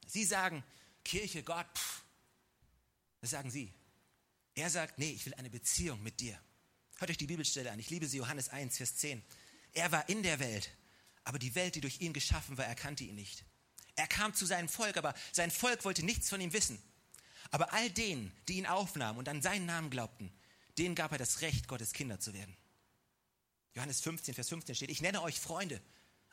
[0.06, 0.64] Sie sagen,
[1.04, 2.01] Kirche, Gott, pff.
[3.22, 3.72] Das sagen Sie.
[4.54, 6.38] Er sagt, nee, ich will eine Beziehung mit dir.
[6.98, 7.78] Hört euch die Bibelstelle an.
[7.78, 9.22] Ich liebe sie, Johannes 1, Vers 10.
[9.72, 10.70] Er war in der Welt,
[11.24, 13.44] aber die Welt, die durch ihn geschaffen war, erkannte ihn nicht.
[13.94, 16.82] Er kam zu seinem Volk, aber sein Volk wollte nichts von ihm wissen.
[17.50, 20.32] Aber all denen, die ihn aufnahmen und an seinen Namen glaubten,
[20.78, 22.56] denen gab er das Recht, Gottes Kinder zu werden.
[23.74, 25.80] Johannes 15, Vers 15 steht, ich nenne euch Freunde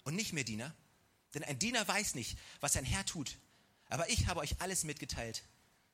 [0.04, 0.76] und nicht mehr Diener,
[1.34, 3.38] denn ein Diener weiß nicht, was sein Herr tut.
[3.88, 5.44] Aber ich habe euch alles mitgeteilt,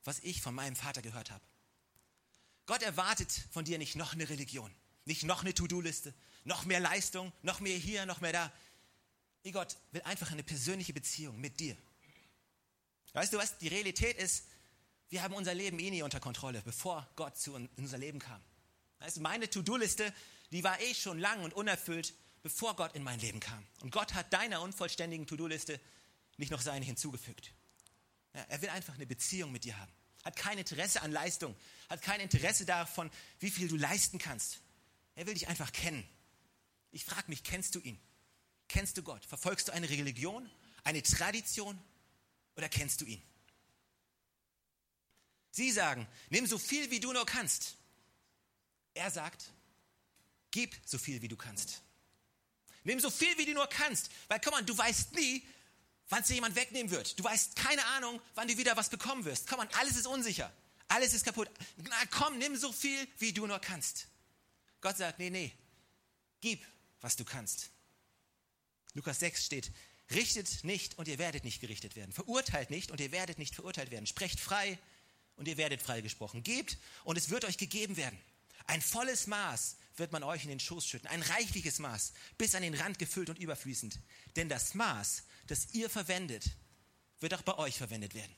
[0.05, 1.43] was ich von meinem Vater gehört habe.
[2.65, 4.73] Gott erwartet von dir nicht noch eine Religion,
[5.05, 6.13] nicht noch eine To-Do-Liste,
[6.45, 8.51] noch mehr Leistung, noch mehr hier, noch mehr da.
[9.43, 11.77] Nee, Gott will einfach eine persönliche Beziehung mit dir.
[13.13, 13.57] Weißt du was?
[13.59, 14.45] Die Realität ist,
[15.09, 18.41] wir haben unser Leben eh nie unter Kontrolle, bevor Gott zu in unser Leben kam.
[18.99, 20.13] Weißt du, meine To-Do-Liste,
[20.51, 23.65] die war eh schon lang und unerfüllt, bevor Gott in mein Leben kam.
[23.81, 25.79] Und Gott hat deiner unvollständigen To-Do-Liste
[26.37, 27.53] nicht noch seine hinzugefügt.
[28.35, 29.91] Ja, er will einfach eine Beziehung mit dir haben
[30.25, 31.55] hat kein Interesse an Leistung,
[31.87, 34.59] hat kein Interesse davon, wie viel du leisten kannst.
[35.13, 36.03] Er will dich einfach kennen.
[36.91, 37.97] Ich frage mich, kennst du ihn?
[38.67, 39.23] Kennst du Gott?
[39.23, 40.49] Verfolgst du eine Religion,
[40.83, 41.79] eine Tradition
[42.55, 43.21] oder kennst du ihn?
[45.51, 47.75] Sie sagen, nimm so viel, wie du nur kannst.
[48.95, 49.51] Er sagt,
[50.49, 51.83] gib so viel, wie du kannst.
[52.83, 55.47] Nimm so viel, wie du nur kannst, weil komm mal, du weißt nie,
[56.09, 57.19] wann es dir jemand wegnehmen wird.
[57.19, 59.47] Du weißt keine Ahnung, wann du wieder was bekommen wirst.
[59.47, 60.51] Komm an, alles ist unsicher.
[60.87, 61.49] Alles ist kaputt.
[61.77, 64.07] Na komm, nimm so viel, wie du nur kannst.
[64.81, 65.51] Gott sagt, nee, nee,
[66.41, 66.63] gib,
[67.01, 67.71] was du kannst.
[68.93, 69.71] Lukas 6 steht,
[70.11, 72.11] richtet nicht und ihr werdet nicht gerichtet werden.
[72.11, 74.05] Verurteilt nicht und ihr werdet nicht verurteilt werden.
[74.05, 74.77] Sprecht frei
[75.37, 76.43] und ihr werdet freigesprochen.
[76.43, 78.17] Gebt und es wird euch gegeben werden.
[78.67, 82.63] Ein volles Maß wird man euch in den Schoß schütten, ein reichliches Maß, bis an
[82.63, 83.99] den Rand gefüllt und überfließend.
[84.35, 86.45] Denn das Maß, das ihr verwendet,
[87.19, 88.35] wird auch bei euch verwendet werden.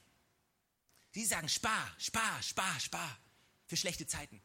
[1.12, 3.20] Sie sagen, spar, spar, spar, spar
[3.66, 4.42] für schlechte Zeiten.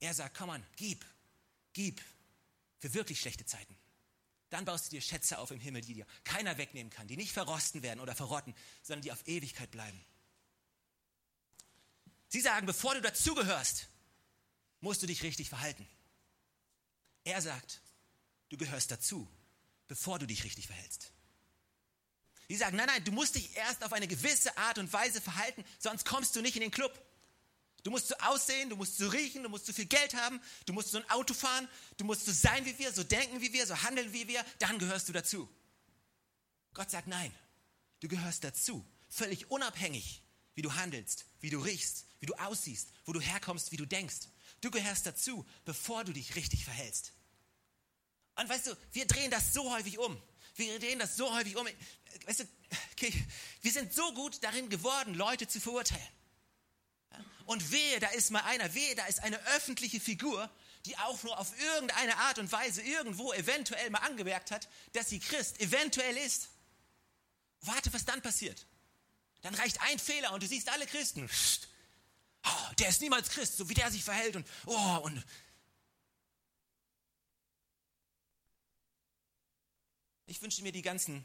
[0.00, 1.04] Er sagt, komm an, gib,
[1.72, 2.02] gib
[2.78, 3.76] für wirklich schlechte Zeiten.
[4.50, 7.32] Dann baust du dir Schätze auf im Himmel, die dir keiner wegnehmen kann, die nicht
[7.32, 10.04] verrosten werden oder verrotten, sondern die auf Ewigkeit bleiben.
[12.28, 13.88] Sie sagen, bevor du dazugehörst,
[14.80, 15.86] musst du dich richtig verhalten.
[17.24, 17.80] Er sagt,
[18.48, 19.28] du gehörst dazu,
[19.88, 21.12] bevor du dich richtig verhältst.
[22.52, 25.64] Sie sagen, nein, nein, du musst dich erst auf eine gewisse Art und Weise verhalten,
[25.78, 26.92] sonst kommst du nicht in den Club.
[27.82, 30.74] Du musst so aussehen, du musst so riechen, du musst so viel Geld haben, du
[30.74, 33.66] musst so ein Auto fahren, du musst so sein wie wir, so denken wie wir,
[33.66, 35.48] so handeln wie wir, dann gehörst du dazu.
[36.74, 37.32] Gott sagt nein,
[38.00, 40.22] du gehörst dazu, völlig unabhängig,
[40.54, 44.28] wie du handelst, wie du riechst, wie du aussiehst, wo du herkommst, wie du denkst.
[44.60, 47.14] Du gehörst dazu, bevor du dich richtig verhältst.
[48.34, 50.20] Und weißt du, wir drehen das so häufig um.
[50.54, 51.66] Wir drehen das so häufig um.
[52.26, 52.44] Weißt du,
[52.92, 53.12] okay,
[53.62, 56.02] wir sind so gut darin geworden, Leute zu verurteilen.
[57.46, 60.48] Und wehe, da ist mal einer, wehe, da ist eine öffentliche Figur,
[60.86, 65.20] die auch nur auf irgendeine Art und Weise irgendwo eventuell mal angemerkt hat, dass sie
[65.20, 66.48] Christ eventuell ist.
[67.60, 68.66] Warte, was dann passiert.
[69.42, 71.28] Dann reicht ein Fehler und du siehst alle Christen.
[72.44, 75.24] Oh, der ist niemals Christ, so wie der sich verhält und oh und
[80.26, 81.24] ich wünsche mir die ganzen,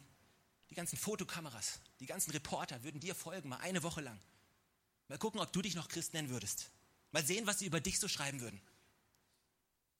[0.69, 4.19] die ganzen Fotokameras, die ganzen Reporter würden dir folgen, mal eine Woche lang.
[5.07, 6.69] Mal gucken, ob du dich noch Christ nennen würdest.
[7.11, 8.61] Mal sehen, was sie über dich so schreiben würden.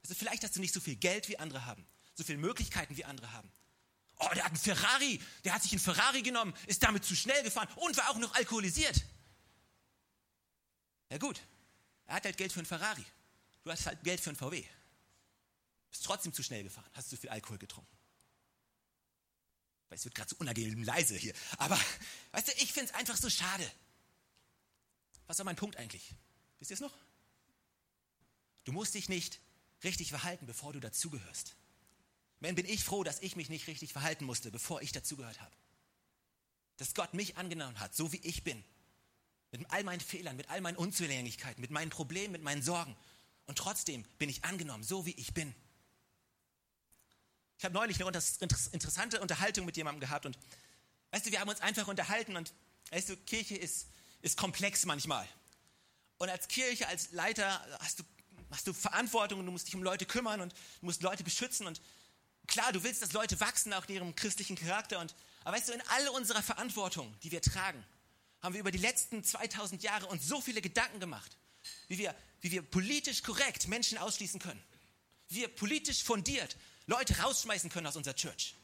[0.03, 3.05] Also vielleicht hast du nicht so viel Geld wie andere haben, so viele Möglichkeiten wie
[3.05, 3.51] andere haben.
[4.19, 7.43] Oh, der hat einen Ferrari, der hat sich einen Ferrari genommen, ist damit zu schnell
[7.43, 9.03] gefahren und war auch noch alkoholisiert.
[11.09, 11.39] Ja gut,
[12.05, 13.05] er hat halt Geld für einen Ferrari.
[13.63, 14.63] Du hast halt Geld für einen VW.
[15.91, 17.96] Bist trotzdem zu schnell gefahren, hast zu viel Alkohol getrunken.
[19.89, 21.33] Weil es wird gerade so unangenehm leise hier.
[21.57, 21.79] Aber,
[22.31, 23.69] weißt du, ich finde es einfach so schade.
[25.27, 26.13] Was war mein Punkt eigentlich?
[26.59, 26.93] Wisst ihr es noch?
[28.63, 29.39] Du musst dich nicht
[29.83, 31.55] richtig verhalten, bevor du dazugehörst.
[32.39, 35.55] Wenn bin ich froh, dass ich mich nicht richtig verhalten musste, bevor ich dazugehört habe.
[36.77, 38.63] Dass Gott mich angenommen hat, so wie ich bin.
[39.51, 42.95] Mit all meinen Fehlern, mit all meinen Unzulänglichkeiten, mit meinen Problemen, mit meinen Sorgen.
[43.45, 45.55] Und trotzdem bin ich angenommen, so wie ich bin.
[47.57, 48.21] Ich habe neulich eine
[48.71, 50.37] interessante Unterhaltung mit jemandem gehabt und
[51.11, 52.53] weißt du, wir haben uns einfach unterhalten und
[52.91, 53.87] weißt du, Kirche ist,
[54.21, 55.27] ist komplex manchmal.
[56.19, 58.03] Und als Kirche, als Leiter hast du,
[58.51, 61.65] hast du Verantwortung und du musst dich um Leute kümmern und du musst Leute beschützen
[61.65, 61.81] und
[62.45, 65.73] klar, du willst, dass Leute wachsen auch in ihrem christlichen Charakter und aber weißt du,
[65.73, 67.83] in all unserer Verantwortung, die wir tragen,
[68.41, 71.37] haben wir über die letzten 2000 Jahre uns so viele Gedanken gemacht,
[71.87, 74.61] wie wir, wie wir politisch korrekt Menschen ausschließen können,
[75.29, 76.55] wie wir politisch fundiert
[76.87, 78.55] Leute rausschmeißen können aus unserer Church.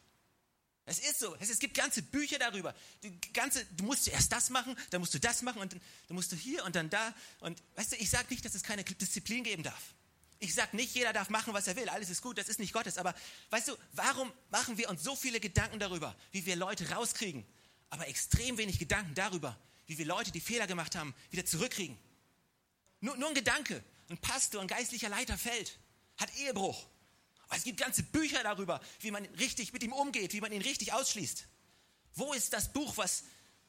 [0.86, 1.36] Es ist so.
[1.40, 2.76] Es, gibt ganze Bücher darüber.
[3.04, 6.16] Die ganze, du musst erst das machen, dann musst du das machen und dann, dann
[6.16, 7.14] musst du hier und dann da.
[7.40, 9.94] Und weißt du, ich sage nicht, dass es keine Disziplin geben darf.
[10.40, 11.88] Ich sage nicht, jeder darf machen, was er will.
[11.88, 12.98] Alles ist gut, das ist nicht Gottes.
[12.98, 13.16] Aber
[13.52, 17.46] weißt du, warum machen wir uns so viele Gedanken darüber, wie wir Leute rauskriegen,
[17.90, 21.98] aber extrem wenig Gedanken darüber, wie wir Leute, die Fehler gemacht haben, wieder zurückkriegen?
[23.00, 23.82] Nur, nur ein Gedanke.
[24.10, 25.80] Ein Pastor, ein geistlicher Leiter fällt,
[26.18, 26.86] hat Ehebruch
[27.56, 30.94] es gibt ganze Bücher darüber, wie man richtig mit ihm umgeht, wie man ihn richtig
[30.94, 31.46] ausschließt.
[32.16, 33.24] Wo ist das Buch, was,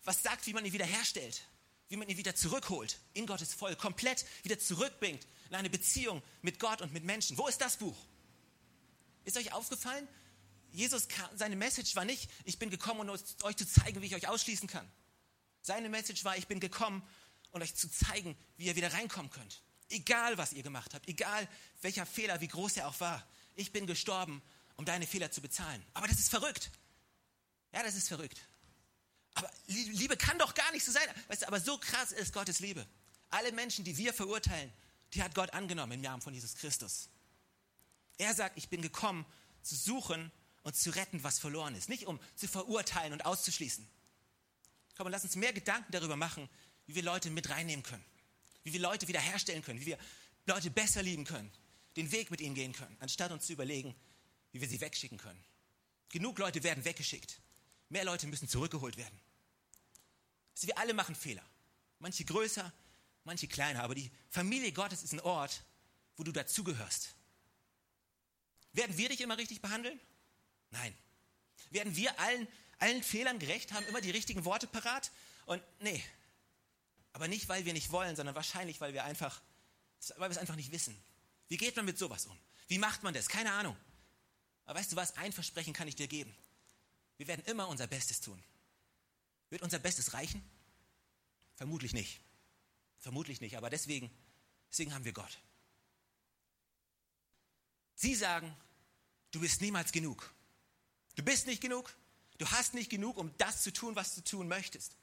[0.04, 1.42] was sagt, wie man ihn wiederherstellt,
[1.88, 6.58] wie man ihn wieder zurückholt in Gottes Volk, komplett wieder zurückbringt in eine Beziehung mit
[6.58, 7.38] Gott und mit Menschen?
[7.38, 7.96] Wo ist das Buch?
[9.24, 10.06] Ist euch aufgefallen?
[10.72, 14.28] Jesus, seine Message war nicht, ich bin gekommen, um euch zu zeigen, wie ich euch
[14.28, 14.88] ausschließen kann.
[15.62, 17.02] Seine Message war, ich bin gekommen,
[17.52, 19.62] um euch zu zeigen, wie ihr wieder reinkommen könnt.
[19.88, 21.48] Egal, was ihr gemacht habt, egal
[21.80, 24.42] welcher Fehler, wie groß er auch war ich bin gestorben,
[24.76, 25.82] um deine Fehler zu bezahlen.
[25.94, 26.70] Aber das ist verrückt.
[27.72, 28.40] Ja, das ist verrückt.
[29.34, 31.02] Aber Liebe kann doch gar nicht so sein.
[31.28, 32.86] Weißt du, aber so krass ist Gottes Liebe.
[33.30, 34.72] Alle Menschen, die wir verurteilen,
[35.12, 37.08] die hat Gott angenommen im Namen von Jesus Christus.
[38.18, 39.26] Er sagt, ich bin gekommen,
[39.62, 40.30] zu suchen
[40.62, 41.88] und zu retten, was verloren ist.
[41.88, 43.86] Nicht um zu verurteilen und auszuschließen.
[44.96, 46.48] Komm, lass uns mehr Gedanken darüber machen,
[46.86, 48.04] wie wir Leute mit reinnehmen können.
[48.62, 49.80] Wie wir Leute wiederherstellen können.
[49.80, 49.98] Wie wir
[50.46, 51.50] Leute besser lieben können
[51.96, 53.94] den Weg mit ihnen gehen können, anstatt uns zu überlegen,
[54.52, 55.42] wie wir sie wegschicken können.
[56.10, 57.40] Genug Leute werden weggeschickt.
[57.88, 59.18] Mehr Leute müssen zurückgeholt werden.
[60.54, 61.44] Also wir alle machen Fehler.
[61.98, 62.72] Manche größer,
[63.24, 63.82] manche kleiner.
[63.82, 65.64] Aber die Familie Gottes ist ein Ort,
[66.16, 67.14] wo du dazugehörst.
[68.72, 69.98] Werden wir dich immer richtig behandeln?
[70.70, 70.96] Nein.
[71.70, 75.10] Werden wir allen, allen Fehlern gerecht haben, immer die richtigen Worte parat?
[75.46, 76.02] Und nee.
[77.12, 79.40] Aber nicht, weil wir nicht wollen, sondern wahrscheinlich, weil wir einfach,
[80.16, 80.96] weil wir es einfach nicht wissen.
[81.48, 82.38] Wie geht man mit sowas um?
[82.68, 83.28] Wie macht man das?
[83.28, 83.76] Keine Ahnung.
[84.64, 85.16] Aber weißt du was?
[85.16, 86.34] Ein Versprechen kann ich dir geben.
[87.16, 88.42] Wir werden immer unser Bestes tun.
[89.50, 90.42] Wird unser Bestes reichen?
[91.56, 92.20] Vermutlich nicht.
[92.98, 93.56] Vermutlich nicht.
[93.56, 94.10] Aber deswegen,
[94.70, 95.38] deswegen haben wir Gott.
[97.94, 98.54] Sie sagen,
[99.30, 100.34] du bist niemals genug.
[101.14, 101.94] Du bist nicht genug.
[102.38, 104.96] Du hast nicht genug, um das zu tun, was du tun möchtest.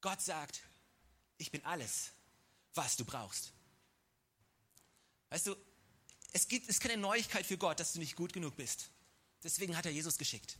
[0.00, 0.62] Gott sagt,
[1.38, 2.10] ich bin alles,
[2.74, 3.52] was du brauchst.
[5.30, 5.56] Weißt du,
[6.32, 8.90] es gibt, es ist keine Neuigkeit für Gott, dass du nicht gut genug bist.
[9.42, 10.58] Deswegen hat er Jesus geschickt.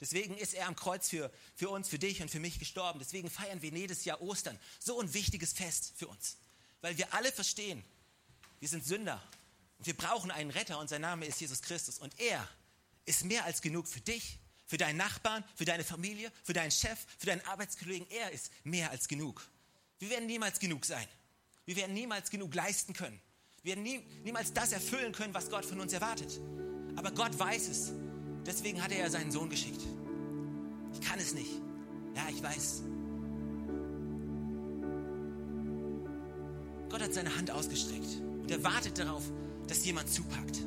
[0.00, 3.00] Deswegen ist er am Kreuz für, für uns, für dich und für mich gestorben.
[3.00, 4.58] Deswegen feiern wir jedes Jahr Ostern.
[4.78, 6.38] So ein wichtiges Fest für uns.
[6.80, 7.84] Weil wir alle verstehen,
[8.60, 9.22] wir sind Sünder
[9.78, 11.98] und wir brauchen einen Retter und sein Name ist Jesus Christus.
[11.98, 12.48] Und er
[13.04, 16.98] ist mehr als genug für dich, für deinen Nachbarn, für deine Familie, für deinen Chef,
[17.18, 18.08] für deinen Arbeitskollegen.
[18.10, 19.46] Er ist mehr als genug.
[19.98, 21.06] Wir werden niemals genug sein.
[21.66, 23.20] Wir werden niemals genug leisten können.
[23.62, 26.40] Wir werden nie, niemals das erfüllen können, was Gott von uns erwartet.
[26.96, 27.92] Aber Gott weiß es.
[28.46, 29.82] Deswegen hat er ja seinen Sohn geschickt.
[30.94, 31.60] Ich kann es nicht.
[32.16, 32.82] Ja, ich weiß.
[36.88, 39.22] Gott hat seine Hand ausgestreckt und er wartet darauf,
[39.68, 40.66] dass jemand zupackt.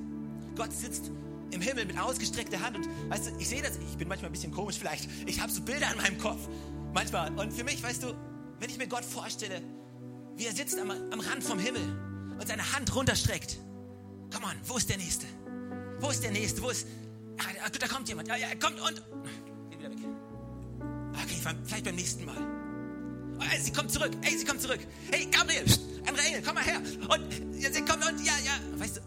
[0.56, 1.12] Gott sitzt
[1.50, 4.34] im Himmel mit ausgestreckter Hand und weißt du, ich sehe das, ich bin manchmal ein
[4.34, 6.48] bisschen komisch vielleicht, ich habe so Bilder in meinem Kopf
[6.94, 8.16] manchmal und für mich, weißt du,
[8.60, 9.62] wenn ich mir Gott vorstelle,
[10.38, 13.58] wie er sitzt am, am Rand vom Himmel und seine Hand runterstreckt.
[14.34, 15.26] Komm on, wo ist der Nächste?
[16.00, 16.62] Wo ist der Nächste?
[16.62, 16.88] Wo ist,
[17.40, 19.02] ah, da kommt jemand, ja, ja, kommt und,
[19.70, 20.00] geht wieder weg.
[21.14, 22.38] Okay, vielleicht beim nächsten Mal.
[23.40, 24.80] Oh, ey, sie kommt zurück, ey, sie kommt zurück.
[25.12, 25.66] Hey, Gabriel,
[26.08, 26.82] andere Engel, komm mal her.
[27.10, 29.02] Und ja, sie kommt und ja, ja, weißt du,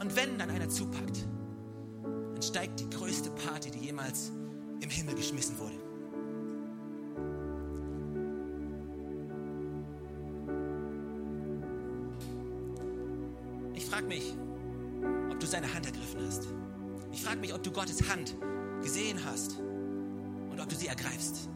[0.00, 1.26] und wenn dann einer zupackt,
[2.02, 4.30] dann steigt die größte Party, die jemals
[4.80, 5.85] im Himmel geschmissen wurde.
[13.96, 14.34] Frage mich,
[15.30, 16.48] ob du seine Hand ergriffen hast.
[17.12, 18.36] Ich frage mich, ob du Gottes Hand
[18.82, 19.58] gesehen hast
[20.50, 21.48] und ob du sie ergreifst.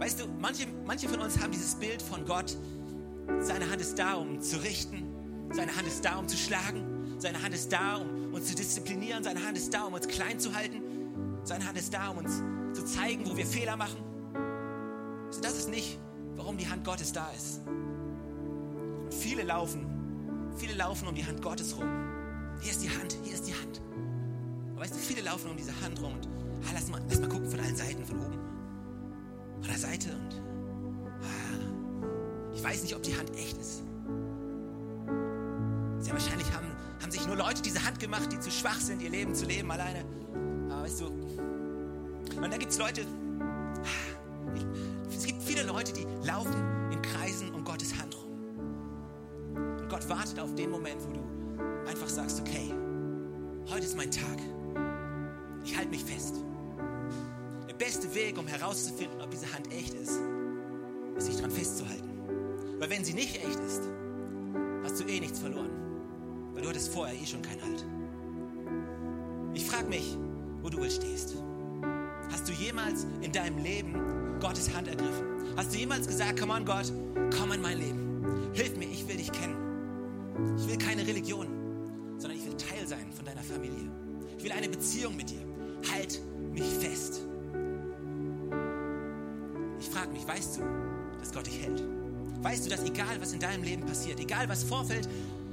[0.00, 2.56] Weißt du, manche, manche von uns haben dieses Bild von Gott,
[3.38, 5.06] seine Hand ist da, um zu richten,
[5.52, 9.22] seine Hand ist da, um zu schlagen, seine Hand ist da, um uns zu disziplinieren.
[9.22, 10.82] Seine Hand ist da, um uns klein zu halten.
[11.44, 12.42] Seine Hand ist da, um uns
[12.72, 14.02] zu zeigen, wo wir Fehler machen.
[15.28, 16.00] Also das ist nicht,
[16.34, 17.60] warum die Hand Gottes da ist.
[17.66, 19.91] Und viele laufen,
[20.56, 21.88] viele laufen um die Hand Gottes rum.
[22.60, 23.80] Hier ist die Hand, hier ist die Hand.
[24.72, 26.28] Aber weißt du, viele laufen um diese Hand rum und
[26.68, 28.38] ah, lass, mal, lass mal gucken von allen Seiten, von oben,
[29.60, 30.42] von der Seite und
[31.22, 33.82] ah, ich weiß nicht, ob die Hand echt ist.
[35.98, 36.72] Sehr wahrscheinlich haben
[37.12, 40.04] sich nur Leute diese Hand gemacht, die zu schwach sind, ihr Leben zu leben alleine.
[40.70, 43.02] Aber weißt du, und da gibt es Leute,
[45.14, 47.21] es gibt viele Leute, die laufen in Kreisen
[50.02, 52.74] Gott wartet auf den Moment, wo du einfach sagst, okay,
[53.68, 54.38] heute ist mein Tag.
[55.64, 56.36] Ich halte mich fest.
[57.68, 60.18] Der beste Weg, um herauszufinden, ob diese Hand echt ist,
[61.16, 62.08] ist sich daran festzuhalten.
[62.78, 63.82] Weil wenn sie nicht echt ist,
[64.82, 65.70] hast du eh nichts verloren.
[66.52, 67.86] Weil du hattest vorher eh schon keinen Halt.
[69.54, 70.18] Ich frage mich,
[70.62, 71.36] wo du wohl stehst.
[72.32, 73.94] Hast du jemals in deinem Leben
[74.40, 75.26] Gottes Hand ergriffen?
[75.56, 76.92] Hast du jemals gesagt, komm on Gott,
[77.38, 78.50] komm in mein Leben.
[78.52, 79.71] Hilf mir, ich will dich kennen.
[80.56, 81.46] Ich will keine Religion,
[82.18, 83.90] sondern ich will Teil sein von deiner Familie.
[84.38, 85.44] Ich will eine Beziehung mit dir.
[85.92, 86.20] Halt
[86.52, 87.22] mich fest.
[89.80, 90.62] Ich frage mich, weißt du,
[91.18, 91.82] dass Gott dich hält?
[92.42, 95.08] Weißt du, dass egal was in deinem Leben passiert, egal was vorfällt,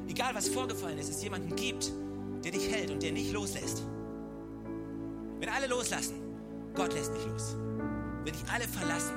[0.08, 1.92] egal was vorgefallen ist, es jemanden gibt,
[2.44, 3.84] der dich hält und der nicht loslässt.
[5.40, 6.16] Wenn alle loslassen,
[6.74, 7.56] Gott lässt nicht los.
[8.24, 9.16] Wenn dich alle verlassen,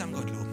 [0.00, 0.12] Hand?
[0.12, 0.49] Komm, warum